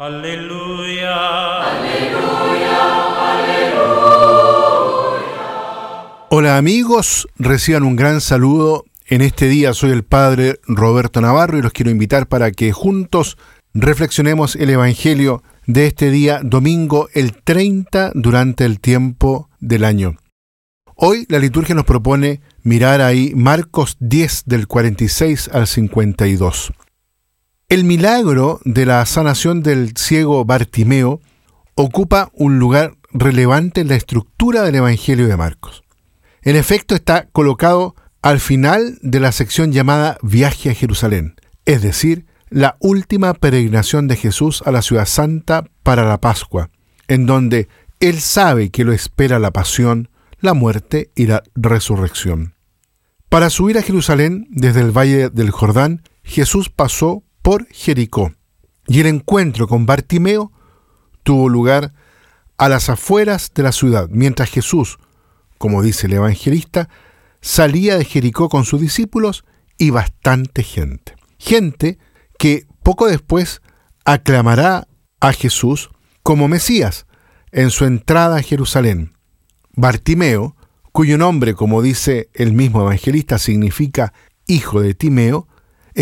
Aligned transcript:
Aleluya. 0.00 1.60
Hola 6.30 6.56
amigos, 6.56 7.28
reciban 7.36 7.82
un 7.82 7.96
gran 7.96 8.22
saludo. 8.22 8.86
En 9.08 9.20
este 9.20 9.46
día 9.46 9.74
soy 9.74 9.90
el 9.90 10.02
Padre 10.02 10.58
Roberto 10.66 11.20
Navarro 11.20 11.58
y 11.58 11.60
los 11.62 11.72
quiero 11.72 11.90
invitar 11.90 12.28
para 12.28 12.50
que 12.50 12.72
juntos 12.72 13.36
reflexionemos 13.74 14.56
el 14.56 14.70
Evangelio 14.70 15.42
de 15.66 15.88
este 15.88 16.10
día, 16.10 16.40
domingo 16.42 17.10
el 17.12 17.34
30 17.34 18.12
durante 18.14 18.64
el 18.64 18.80
tiempo 18.80 19.50
del 19.58 19.84
año. 19.84 20.16
Hoy 20.96 21.26
la 21.28 21.38
liturgia 21.38 21.74
nos 21.74 21.84
propone 21.84 22.40
mirar 22.62 23.02
ahí 23.02 23.34
Marcos 23.36 23.98
10 24.00 24.44
del 24.46 24.66
46 24.66 25.50
al 25.52 25.66
52. 25.66 26.72
El 27.70 27.84
milagro 27.84 28.58
de 28.64 28.84
la 28.84 29.06
sanación 29.06 29.62
del 29.62 29.96
ciego 29.96 30.44
Bartimeo 30.44 31.20
ocupa 31.76 32.32
un 32.34 32.58
lugar 32.58 32.96
relevante 33.12 33.80
en 33.80 33.86
la 33.86 33.94
estructura 33.94 34.62
del 34.62 34.74
Evangelio 34.74 35.28
de 35.28 35.36
Marcos. 35.36 35.84
En 36.42 36.56
efecto, 36.56 36.96
está 36.96 37.28
colocado 37.28 37.94
al 38.22 38.40
final 38.40 38.98
de 39.02 39.20
la 39.20 39.30
sección 39.30 39.70
llamada 39.70 40.18
Viaje 40.20 40.70
a 40.70 40.74
Jerusalén, 40.74 41.36
es 41.64 41.80
decir, 41.80 42.26
la 42.48 42.76
última 42.80 43.34
peregrinación 43.34 44.08
de 44.08 44.16
Jesús 44.16 44.64
a 44.66 44.72
la 44.72 44.82
ciudad 44.82 45.06
santa 45.06 45.62
para 45.84 46.04
la 46.04 46.20
Pascua, 46.20 46.70
en 47.06 47.24
donde 47.24 47.68
él 48.00 48.20
sabe 48.20 48.70
que 48.70 48.82
lo 48.82 48.92
espera 48.92 49.38
la 49.38 49.52
pasión, 49.52 50.08
la 50.40 50.54
muerte 50.54 51.12
y 51.14 51.28
la 51.28 51.44
resurrección. 51.54 52.54
Para 53.28 53.48
subir 53.48 53.78
a 53.78 53.82
Jerusalén 53.82 54.48
desde 54.50 54.80
el 54.80 54.90
valle 54.90 55.30
del 55.30 55.52
Jordán, 55.52 56.02
Jesús 56.24 56.68
pasó 56.68 57.22
por 57.42 57.66
Jericó. 57.68 58.32
Y 58.86 59.00
el 59.00 59.06
encuentro 59.06 59.68
con 59.68 59.86
Bartimeo 59.86 60.52
tuvo 61.22 61.48
lugar 61.48 61.92
a 62.56 62.68
las 62.68 62.88
afueras 62.90 63.52
de 63.54 63.62
la 63.62 63.72
ciudad, 63.72 64.08
mientras 64.10 64.50
Jesús, 64.50 64.98
como 65.58 65.82
dice 65.82 66.06
el 66.06 66.14
evangelista, 66.14 66.88
salía 67.40 67.96
de 67.96 68.04
Jericó 68.04 68.48
con 68.48 68.64
sus 68.64 68.80
discípulos 68.80 69.44
y 69.78 69.90
bastante 69.90 70.62
gente. 70.62 71.14
Gente 71.38 71.98
que 72.38 72.66
poco 72.82 73.06
después 73.06 73.62
aclamará 74.04 74.88
a 75.20 75.32
Jesús 75.32 75.90
como 76.22 76.48
Mesías 76.48 77.06
en 77.52 77.70
su 77.70 77.84
entrada 77.84 78.36
a 78.36 78.42
Jerusalén. 78.42 79.14
Bartimeo, 79.72 80.56
cuyo 80.92 81.16
nombre, 81.18 81.54
como 81.54 81.82
dice 81.82 82.28
el 82.34 82.52
mismo 82.52 82.82
evangelista, 82.82 83.38
significa 83.38 84.12
hijo 84.46 84.80
de 84.80 84.94
Timeo, 84.94 85.48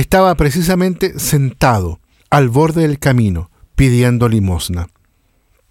estaba 0.00 0.36
precisamente 0.36 1.18
sentado 1.18 1.98
al 2.30 2.50
borde 2.50 2.82
del 2.82 3.00
camino 3.00 3.50
pidiendo 3.74 4.28
limosna. 4.28 4.86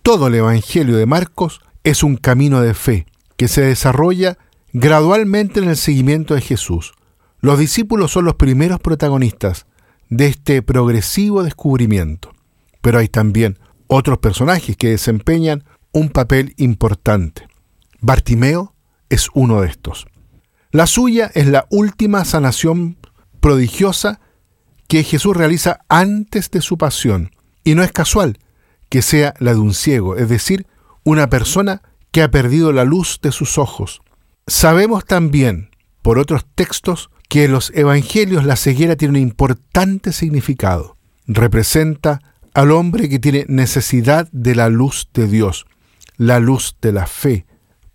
Todo 0.04 0.28
el 0.28 0.36
Evangelio 0.36 0.98
de 0.98 1.06
Marcos 1.06 1.62
es 1.86 2.04
un 2.04 2.18
camino 2.18 2.60
de 2.60 2.74
fe 2.74 3.06
que 3.38 3.48
se 3.48 3.62
desarrolla 3.62 4.38
gradualmente 4.74 5.62
en 5.62 5.70
el 5.70 5.78
seguimiento 5.78 6.34
de 6.34 6.42
Jesús. 6.42 6.94
Los 7.40 7.58
discípulos 7.58 8.12
son 8.12 8.26
los 8.26 8.36
primeros 8.36 8.82
protagonistas 8.82 9.66
de 10.10 10.28
este 10.28 10.62
progresivo 10.62 11.44
descubrimiento, 11.44 12.34
pero 12.82 13.00
hay 13.00 13.08
también 13.08 13.58
otros 13.88 14.18
personajes 14.18 14.76
que 14.76 14.90
desempeñan 14.90 15.64
un 15.94 16.10
papel 16.10 16.54
importante. 16.58 17.48
Bartimeo 18.02 18.76
es 19.08 19.30
uno 19.34 19.62
de 19.62 19.70
estos. 19.70 20.06
La 20.72 20.86
suya 20.86 21.32
es 21.34 21.48
la 21.48 21.66
última 21.70 22.26
sanación 22.26 22.98
prodigiosa 23.40 24.20
que 24.88 25.04
Jesús 25.04 25.36
realiza 25.36 25.82
antes 25.90 26.50
de 26.52 26.62
su 26.62 26.78
pasión. 26.78 27.32
Y 27.64 27.76
no 27.76 27.84
es 27.84 27.92
casual 27.92 28.40
que 28.90 29.02
sea 29.02 29.34
la 29.40 29.54
de 29.54 29.60
un 29.60 29.74
ciego, 29.74 30.16
es 30.16 30.30
decir, 30.30 30.66
una 31.04 31.30
persona 31.30 31.82
que 32.12 32.22
ha 32.24 32.32
perdido 32.32 32.72
la 32.72 32.86
luz 32.86 33.20
de 33.22 33.32
sus 33.32 33.58
ojos. 33.58 34.02
Sabemos 34.48 35.06
también, 35.06 35.70
por 36.02 36.20
otros 36.20 36.46
textos, 36.56 37.10
que 37.28 37.46
en 37.46 37.52
los 37.52 37.72
evangelios 37.76 38.46
la 38.46 38.56
ceguera 38.56 38.96
tiene 38.96 39.20
un 39.20 39.28
importante 39.28 40.14
significado. 40.14 40.98
Representa 41.26 42.22
al 42.54 42.72
hombre 42.72 43.10
que 43.10 43.20
tiene 43.20 43.46
necesidad 43.50 44.30
de 44.32 44.56
la 44.56 44.70
luz 44.70 45.10
de 45.14 45.28
Dios, 45.28 45.66
la 46.16 46.40
luz 46.40 46.78
de 46.82 46.94
la 46.94 47.06
fe, 47.06 47.46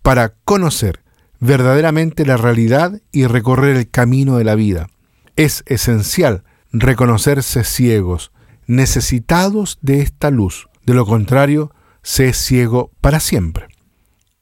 para 0.03 0.35
conocer 0.45 1.03
verdaderamente 1.39 2.25
la 2.25 2.37
realidad 2.37 3.01
y 3.11 3.25
recorrer 3.25 3.75
el 3.75 3.89
camino 3.89 4.37
de 4.37 4.43
la 4.43 4.55
vida. 4.55 4.87
Es 5.35 5.63
esencial 5.65 6.43
reconocerse 6.71 7.63
ciegos, 7.63 8.31
necesitados 8.67 9.79
de 9.81 10.01
esta 10.01 10.29
luz. 10.31 10.67
De 10.85 10.93
lo 10.93 11.05
contrario, 11.05 11.71
se 12.03 12.29
es 12.29 12.37
ciego 12.37 12.91
para 13.01 13.19
siempre. 13.19 13.67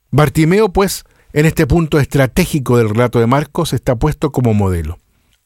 Bartimeo, 0.09 0.73
pues, 0.73 1.05
en 1.33 1.45
este 1.45 1.65
punto 1.65 1.99
estratégico 1.99 2.77
del 2.77 2.89
relato 2.89 3.19
de 3.19 3.27
Marcos, 3.27 3.73
está 3.73 3.95
puesto 3.95 4.31
como 4.31 4.53
modelo. 4.53 4.99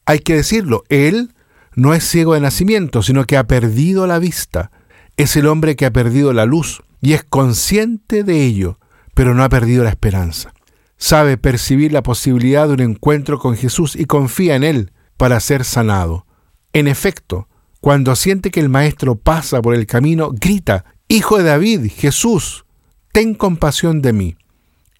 Hay 0.04 0.18
que 0.18 0.34
decirlo, 0.34 0.82
él 0.88 1.34
no 1.74 1.94
es 1.94 2.04
ciego 2.04 2.34
de 2.34 2.40
nacimiento, 2.40 3.02
sino 3.02 3.24
que 3.24 3.36
ha 3.36 3.46
perdido 3.46 4.06
la 4.06 4.18
vista. 4.18 4.72
Es 5.16 5.36
el 5.36 5.46
hombre 5.46 5.76
que 5.76 5.86
ha 5.86 5.92
perdido 5.92 6.32
la 6.32 6.46
luz 6.46 6.82
y 7.00 7.12
es 7.12 7.22
consciente 7.22 8.24
de 8.24 8.42
ello, 8.44 8.78
pero 9.14 9.34
no 9.34 9.44
ha 9.44 9.48
perdido 9.48 9.84
la 9.84 9.90
esperanza. 9.90 10.52
Sabe 10.96 11.36
percibir 11.36 11.92
la 11.92 12.02
posibilidad 12.02 12.66
de 12.66 12.74
un 12.74 12.80
encuentro 12.80 13.38
con 13.38 13.56
Jesús 13.56 13.94
y 13.94 14.06
confía 14.06 14.56
en 14.56 14.64
él 14.64 14.92
para 15.16 15.40
ser 15.40 15.64
sanado. 15.64 16.26
En 16.72 16.88
efecto, 16.88 17.48
cuando 17.80 18.16
siente 18.16 18.50
que 18.50 18.60
el 18.60 18.68
Maestro 18.68 19.16
pasa 19.16 19.62
por 19.62 19.74
el 19.74 19.86
camino, 19.86 20.30
grita, 20.32 20.84
Hijo 21.08 21.38
de 21.38 21.44
David, 21.44 21.90
Jesús, 21.94 22.64
ten 23.12 23.34
compasión 23.34 24.02
de 24.02 24.12
mí. 24.12 24.36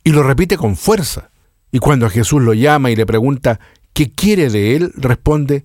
Y 0.05 0.11
lo 0.11 0.23
repite 0.23 0.57
con 0.57 0.77
fuerza. 0.77 1.31
Y 1.73 1.81
cuando 1.81 2.09
Jesús 2.09 2.41
lo 2.41 2.55
llama 2.55 2.93
y 2.93 2.97
le 2.97 3.07
pregunta 3.07 3.59
qué 3.93 4.13
quiere 4.13 4.49
de 4.51 4.77
él, 4.77 4.93
responde, 4.97 5.65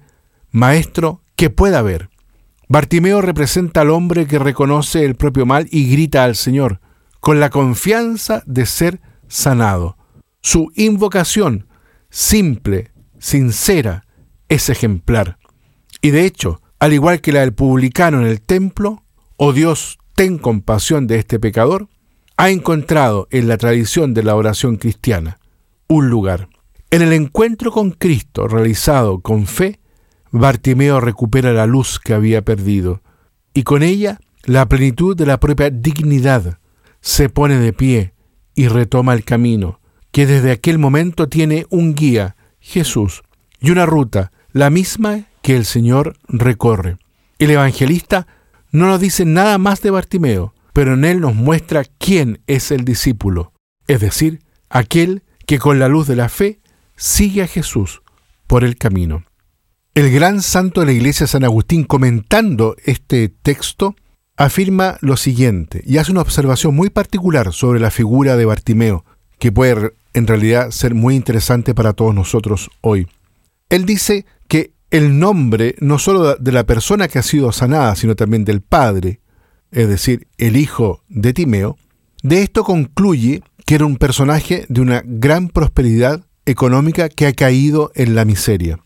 Maestro, 0.49 1.21
¿qué 1.35 1.51
pueda 1.51 1.83
ver? 1.83 2.09
Bartimeo 2.67 3.21
representa 3.21 3.81
al 3.81 3.91
hombre 3.91 4.25
que 4.25 4.39
reconoce 4.39 5.05
el 5.05 5.15
propio 5.15 5.45
mal 5.45 5.67
y 5.69 5.91
grita 5.91 6.23
al 6.23 6.35
Señor, 6.35 6.81
con 7.19 7.39
la 7.39 7.49
confianza 7.51 8.41
de 8.47 8.65
ser 8.65 8.99
sanado. 9.27 9.97
Su 10.41 10.71
invocación, 10.75 11.67
simple, 12.09 12.91
sincera, 13.19 14.05
es 14.51 14.69
ejemplar. 14.69 15.37
Y 16.01 16.11
de 16.11 16.25
hecho, 16.25 16.61
al 16.77 16.91
igual 16.91 17.21
que 17.21 17.31
la 17.31 17.39
del 17.39 17.53
publicano 17.53 18.19
en 18.19 18.27
el 18.27 18.41
templo, 18.41 19.01
oh 19.37 19.53
Dios, 19.53 19.97
ten 20.13 20.37
compasión 20.37 21.07
de 21.07 21.19
este 21.19 21.39
pecador, 21.39 21.87
ha 22.35 22.49
encontrado 22.49 23.29
en 23.31 23.47
la 23.47 23.57
tradición 23.57 24.13
de 24.13 24.23
la 24.23 24.35
oración 24.35 24.75
cristiana 24.75 25.39
un 25.87 26.09
lugar. 26.09 26.49
En 26.89 27.01
el 27.01 27.13
encuentro 27.13 27.71
con 27.71 27.91
Cristo 27.91 28.49
realizado 28.49 29.21
con 29.21 29.47
fe, 29.47 29.79
Bartimeo 30.31 30.99
recupera 30.99 31.53
la 31.53 31.65
luz 31.65 31.97
que 31.97 32.13
había 32.13 32.41
perdido 32.41 33.01
y 33.53 33.63
con 33.63 33.83
ella 33.83 34.19
la 34.43 34.67
plenitud 34.67 35.15
de 35.15 35.27
la 35.27 35.39
propia 35.39 35.69
dignidad. 35.69 36.59
Se 36.99 37.29
pone 37.29 37.57
de 37.57 37.71
pie 37.71 38.13
y 38.53 38.67
retoma 38.67 39.13
el 39.13 39.23
camino, 39.23 39.79
que 40.11 40.25
desde 40.25 40.51
aquel 40.51 40.77
momento 40.77 41.29
tiene 41.29 41.67
un 41.69 41.95
guía, 41.95 42.35
Jesús, 42.59 43.23
y 43.61 43.69
una 43.69 43.85
ruta 43.85 44.31
la 44.53 44.69
misma 44.69 45.25
que 45.41 45.55
el 45.55 45.65
Señor 45.65 46.17
recorre. 46.27 46.97
El 47.39 47.51
evangelista 47.51 48.27
no 48.71 48.87
nos 48.87 48.99
dice 49.01 49.25
nada 49.25 49.57
más 49.57 49.81
de 49.81 49.91
Bartimeo, 49.91 50.53
pero 50.73 50.93
en 50.93 51.05
él 51.05 51.19
nos 51.19 51.35
muestra 51.35 51.83
quién 51.97 52.41
es 52.47 52.71
el 52.71 52.85
discípulo, 52.85 53.53
es 53.87 53.99
decir, 53.99 54.41
aquel 54.69 55.23
que 55.45 55.59
con 55.59 55.79
la 55.79 55.87
luz 55.87 56.07
de 56.07 56.15
la 56.15 56.29
fe 56.29 56.59
sigue 56.95 57.43
a 57.43 57.47
Jesús 57.47 58.01
por 58.47 58.63
el 58.63 58.77
camino. 58.77 59.25
El 59.93 60.11
gran 60.11 60.41
santo 60.41 60.79
de 60.79 60.85
la 60.85 60.91
iglesia 60.93 61.27
San 61.27 61.43
Agustín 61.43 61.83
comentando 61.83 62.77
este 62.85 63.27
texto 63.27 63.95
afirma 64.37 64.97
lo 65.01 65.17
siguiente 65.17 65.83
y 65.85 65.97
hace 65.97 66.11
una 66.11 66.21
observación 66.21 66.75
muy 66.75 66.89
particular 66.89 67.51
sobre 67.51 67.79
la 67.79 67.91
figura 67.91 68.37
de 68.37 68.45
Bartimeo, 68.45 69.03
que 69.37 69.51
puede 69.51 69.93
en 70.13 70.27
realidad 70.27 70.71
ser 70.71 70.95
muy 70.95 71.15
interesante 71.15 71.73
para 71.73 71.93
todos 71.93 72.15
nosotros 72.15 72.69
hoy. 72.79 73.07
Él 73.69 73.85
dice 73.85 74.25
el 74.91 75.17
nombre 75.17 75.75
no 75.79 75.97
solo 75.97 76.35
de 76.35 76.51
la 76.51 76.65
persona 76.65 77.07
que 77.07 77.17
ha 77.17 77.23
sido 77.23 77.51
sanada, 77.51 77.95
sino 77.95 78.15
también 78.15 78.45
del 78.45 78.61
Padre, 78.61 79.21
es 79.71 79.87
decir, 79.87 80.27
el 80.37 80.57
hijo 80.57 81.01
de 81.07 81.33
Timeo, 81.33 81.77
de 82.23 82.43
esto 82.43 82.63
concluye 82.63 83.41
que 83.65 83.75
era 83.75 83.85
un 83.85 83.95
personaje 83.95 84.65
de 84.67 84.81
una 84.81 85.01
gran 85.05 85.47
prosperidad 85.47 86.25
económica 86.45 87.07
que 87.07 87.25
ha 87.25 87.33
caído 87.33 87.91
en 87.95 88.15
la 88.15 88.25
miseria, 88.25 88.79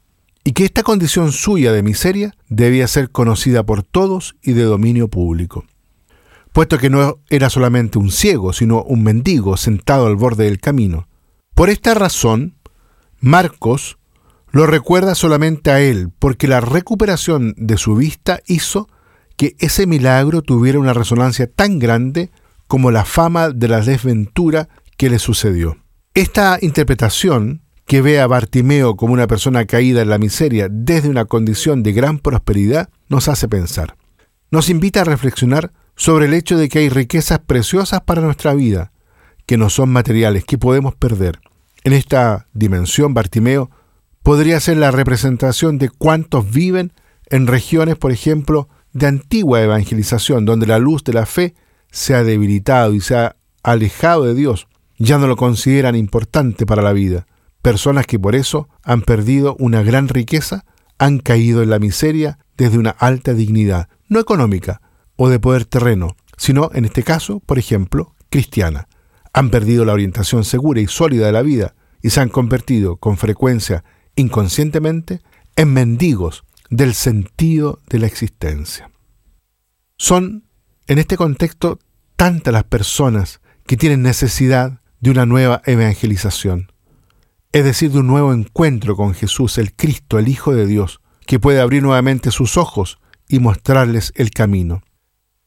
y 0.44 0.52
que 0.52 0.64
esta 0.64 0.84
condición 0.84 1.32
suya 1.32 1.72
de 1.72 1.82
miseria 1.82 2.36
debía 2.50 2.88
ser 2.88 3.10
conocida 3.10 3.66
por 3.66 3.82
todos 3.82 4.36
y 4.44 4.54
de 4.54 4.64
dominio 4.64 5.08
público, 5.08 5.66
puesto 6.54 6.78
que 6.78 6.92
no 6.92 7.20
era 7.30 7.50
solamente 7.50 7.98
un 7.98 8.12
ciego, 8.12 8.54
sino 8.54 8.84
un 8.84 9.02
mendigo 9.02 9.58
sentado 9.58 10.06
al 10.06 10.16
borde 10.16 10.46
del 10.46 10.60
camino. 10.60 11.08
Por 11.56 11.72
esta 11.72 11.96
razón, 11.96 12.58
Marcos 13.20 13.98
lo 14.56 14.68
recuerda 14.68 15.16
solamente 15.16 15.70
a 15.70 15.82
él, 15.82 16.12
porque 16.18 16.48
la 16.48 16.62
recuperación 16.62 17.54
de 17.58 17.76
su 17.76 17.94
vista 17.98 18.40
hizo 18.48 18.88
que 19.36 19.54
ese 19.60 19.86
milagro 19.86 20.44
tuviera 20.44 20.80
una 20.80 20.94
resonancia 20.94 21.52
tan 21.52 21.78
grande 21.78 22.32
como 22.66 22.90
la 22.90 23.04
fama 23.04 23.50
de 23.50 23.68
la 23.68 23.82
desventura 23.82 24.70
que 24.96 25.10
le 25.10 25.20
sucedió. 25.20 25.76
Esta 26.14 26.58
interpretación, 26.62 27.64
que 27.86 28.02
ve 28.02 28.22
a 28.22 28.28
Bartimeo 28.28 28.96
como 28.96 29.12
una 29.12 29.28
persona 29.28 29.66
caída 29.66 30.02
en 30.02 30.10
la 30.10 30.20
miseria 30.20 30.70
desde 30.72 31.10
una 31.10 31.26
condición 31.26 31.84
de 31.84 31.92
gran 31.92 32.18
prosperidad, 32.20 32.88
nos 33.10 33.28
hace 33.28 33.50
pensar. 33.50 33.98
Nos 34.52 34.70
invita 34.70 35.02
a 35.02 35.04
reflexionar 35.04 35.74
sobre 35.98 36.28
el 36.28 36.34
hecho 36.34 36.58
de 36.58 36.70
que 36.70 36.80
hay 36.80 36.88
riquezas 36.88 37.40
preciosas 37.40 38.04
para 38.04 38.22
nuestra 38.22 38.54
vida, 38.54 38.94
que 39.46 39.58
no 39.58 39.70
son 39.70 39.90
materiales, 39.90 40.46
que 40.46 40.58
podemos 40.58 40.96
perder. 40.96 41.42
En 41.84 41.92
esta 41.92 42.48
dimensión, 42.54 43.14
Bartimeo 43.14 43.70
podría 44.26 44.60
ser 44.60 44.78
la 44.78 44.90
representación 44.90 45.78
de 45.78 45.90
cuántos 45.90 46.50
viven 46.50 46.94
en 47.30 47.46
regiones, 47.46 47.96
por 47.96 48.12
ejemplo, 48.12 48.68
de 48.92 49.06
antigua 49.06 49.62
evangelización, 49.62 50.46
donde 50.46 50.66
la 50.66 50.80
luz 50.80 51.04
de 51.04 51.14
la 51.14 51.28
fe 51.28 51.54
se 51.92 52.16
ha 52.16 52.24
debilitado 52.24 52.96
y 52.96 53.02
se 53.02 53.16
ha 53.16 53.36
alejado 53.62 54.24
de 54.24 54.34
Dios, 54.34 54.68
ya 54.98 55.20
no 55.20 55.28
lo 55.28 55.36
consideran 55.36 55.96
importante 55.96 56.66
para 56.66 56.82
la 56.82 56.92
vida. 56.92 57.28
Personas 57.62 58.08
que 58.08 58.18
por 58.18 58.34
eso 58.34 58.68
han 58.82 59.04
perdido 59.04 59.56
una 59.60 59.84
gran 59.84 60.08
riqueza, 60.08 60.66
han 60.98 61.20
caído 61.20 61.62
en 61.62 61.70
la 61.70 61.78
miseria 61.78 62.40
desde 62.58 62.80
una 62.80 62.90
alta 62.98 63.36
dignidad, 63.36 63.90
no 64.08 64.20
económica 64.20 64.82
o 65.18 65.30
de 65.30 65.40
poder 65.40 65.66
terreno, 65.66 66.16
sino 66.36 66.72
en 66.74 66.86
este 66.86 67.04
caso, 67.04 67.42
por 67.46 67.60
ejemplo, 67.60 68.16
cristiana. 68.32 68.88
Han 69.34 69.52
perdido 69.52 69.86
la 69.86 69.94
orientación 69.94 70.46
segura 70.46 70.82
y 70.82 70.88
sólida 70.88 71.28
de 71.28 71.32
la 71.32 71.44
vida 71.44 71.76
y 72.02 72.10
se 72.10 72.22
han 72.22 72.30
convertido 72.30 72.96
con 72.96 73.18
frecuencia, 73.18 73.84
inconscientemente, 74.16 75.22
en 75.56 75.74
mendigos 75.74 76.44
del 76.70 76.94
sentido 76.94 77.80
de 77.90 78.00
la 78.00 78.08
existencia. 78.08 78.92
Son, 79.98 80.44
en 80.88 80.98
este 80.98 81.18
contexto, 81.18 81.80
tantas 82.16 82.54
las 82.54 82.64
personas 82.66 83.42
que 83.66 83.78
tienen 83.78 84.02
necesidad 84.02 84.82
de 85.00 85.12
una 85.12 85.26
nueva 85.26 85.62
evangelización, 85.66 86.72
es 87.52 87.64
decir, 87.64 87.92
de 87.92 88.00
un 88.00 88.08
nuevo 88.08 88.34
encuentro 88.34 88.96
con 88.96 89.14
Jesús, 89.14 89.58
el 89.58 89.74
Cristo, 89.74 90.20
el 90.20 90.28
Hijo 90.28 90.54
de 90.54 90.68
Dios, 90.68 91.00
que 91.26 91.40
puede 91.40 91.62
abrir 91.62 91.82
nuevamente 91.82 92.32
sus 92.32 92.58
ojos 92.58 93.00
y 93.30 93.40
mostrarles 93.40 94.12
el 94.16 94.32
camino. 94.32 94.84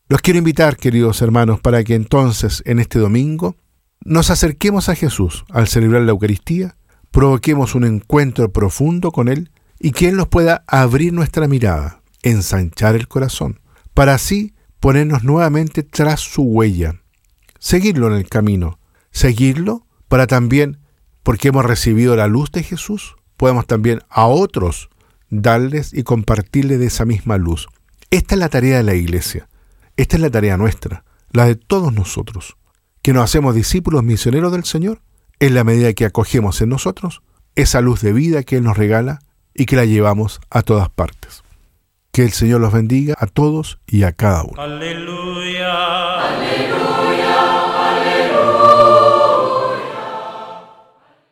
Los 0.08 0.22
quiero 0.22 0.38
invitar, 0.38 0.78
queridos 0.78 1.20
hermanos, 1.20 1.60
para 1.60 1.84
que 1.84 1.94
entonces, 1.94 2.62
en 2.64 2.78
este 2.78 2.98
domingo, 2.98 3.56
nos 4.00 4.30
acerquemos 4.30 4.88
a 4.88 4.94
Jesús 4.94 5.44
al 5.50 5.68
celebrar 5.68 6.02
la 6.02 6.12
Eucaristía, 6.12 6.77
provoquemos 7.18 7.74
un 7.74 7.82
encuentro 7.82 8.52
profundo 8.52 9.10
con 9.10 9.26
Él 9.26 9.50
y 9.80 9.90
que 9.90 10.06
Él 10.06 10.14
nos 10.14 10.28
pueda 10.28 10.62
abrir 10.68 11.12
nuestra 11.12 11.48
mirada, 11.48 12.00
ensanchar 12.22 12.94
el 12.94 13.08
corazón, 13.08 13.58
para 13.92 14.14
así 14.14 14.54
ponernos 14.78 15.24
nuevamente 15.24 15.82
tras 15.82 16.20
su 16.20 16.42
huella, 16.42 17.02
seguirlo 17.58 18.06
en 18.06 18.12
el 18.12 18.28
camino, 18.28 18.78
seguirlo 19.10 19.84
para 20.06 20.28
también, 20.28 20.78
porque 21.24 21.48
hemos 21.48 21.64
recibido 21.64 22.14
la 22.14 22.28
luz 22.28 22.52
de 22.52 22.62
Jesús, 22.62 23.16
podemos 23.36 23.66
también 23.66 24.00
a 24.08 24.26
otros 24.26 24.88
darles 25.28 25.92
y 25.92 26.04
compartirles 26.04 26.78
de 26.78 26.86
esa 26.86 27.04
misma 27.04 27.36
luz. 27.36 27.66
Esta 28.12 28.36
es 28.36 28.38
la 28.38 28.48
tarea 28.48 28.76
de 28.76 28.84
la 28.84 28.94
iglesia, 28.94 29.48
esta 29.96 30.14
es 30.14 30.22
la 30.22 30.30
tarea 30.30 30.56
nuestra, 30.56 31.02
la 31.32 31.46
de 31.46 31.56
todos 31.56 31.92
nosotros, 31.92 32.56
que 33.02 33.12
nos 33.12 33.24
hacemos 33.24 33.56
discípulos 33.56 34.04
misioneros 34.04 34.52
del 34.52 34.62
Señor 34.62 35.00
en 35.40 35.54
la 35.54 35.64
medida 35.64 35.92
que 35.92 36.04
acogemos 36.04 36.60
en 36.60 36.68
nosotros 36.70 37.22
esa 37.54 37.80
luz 37.80 38.00
de 38.02 38.12
vida 38.12 38.42
que 38.42 38.56
Él 38.56 38.64
nos 38.64 38.76
regala 38.76 39.20
y 39.54 39.66
que 39.66 39.76
la 39.76 39.84
llevamos 39.84 40.40
a 40.50 40.62
todas 40.62 40.88
partes. 40.88 41.42
Que 42.12 42.22
el 42.22 42.32
Señor 42.32 42.60
los 42.60 42.72
bendiga 42.72 43.14
a 43.18 43.26
todos 43.26 43.78
y 43.86 44.04
a 44.04 44.12
cada 44.12 44.44
uno. 44.44 44.60
Aleluya. 44.60 45.68